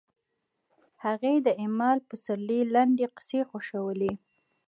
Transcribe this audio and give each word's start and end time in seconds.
هغې 1.03 1.33
د 1.45 1.47
ایمل 1.61 1.97
پسرلي 2.09 2.61
لنډې 2.73 3.07
کیسې 3.15 3.39
خوښولې 3.49 4.13